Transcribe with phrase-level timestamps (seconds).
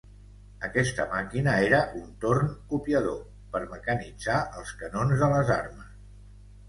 [0.67, 3.21] Aquesta màquina era un torn copiador,
[3.57, 5.93] per mecanitzar els canons de les armes.